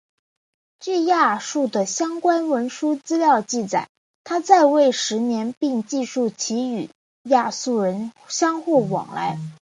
[0.79, 3.87] 据亚述的相关文书资料记载
[4.23, 6.89] 他在位约十年并记述其曾与
[7.25, 9.37] 亚述人相互往来。